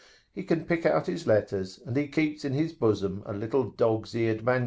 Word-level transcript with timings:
He 0.33 0.41
can 0.41 0.65
pick 0.65 0.83
out 0.83 1.05
his 1.05 1.27
letters, 1.27 1.79
and 1.85 1.95
he 1.95 2.07
keeps 2.07 2.43
in 2.43 2.53
his 2.53 2.73
bosom 2.73 3.21
a 3.27 3.33
little 3.33 3.65
dog's 3.69 4.15
eared 4.15 4.43
MS. 4.43 4.59